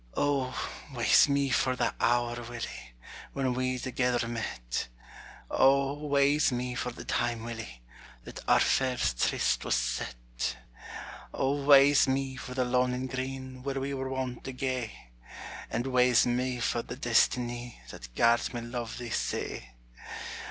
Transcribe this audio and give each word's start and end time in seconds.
O, 0.17 0.59
wae's 0.95 1.29
me 1.29 1.51
for 1.51 1.75
the 1.75 1.93
hour, 1.99 2.41
Willie, 2.49 2.95
When 3.33 3.53
we 3.53 3.77
thegither 3.77 4.27
met, 4.27 4.87
O, 5.51 5.93
wae's 5.93 6.51
me 6.51 6.73
for 6.73 6.89
the 6.91 7.05
time, 7.05 7.43
Willie, 7.43 7.83
That 8.23 8.39
our 8.49 8.59
first 8.59 9.21
tryst 9.21 9.63
was 9.63 9.75
set! 9.75 10.57
O, 11.35 11.51
wae's 11.63 12.07
me 12.07 12.35
for 12.35 12.55
the 12.55 12.65
loanin' 12.65 13.05
green 13.05 13.61
Where 13.61 13.79
we 13.79 13.93
were 13.93 14.09
wont 14.09 14.43
to 14.45 14.53
gae, 14.53 14.91
And 15.69 15.85
wae's 15.85 16.25
me 16.25 16.59
for 16.59 16.81
the 16.81 16.95
destinie 16.97 17.75
That 17.91 18.15
gart 18.15 18.55
me 18.55 18.61
luve 18.61 18.97
thee 18.97 19.11
sae! 19.11 19.75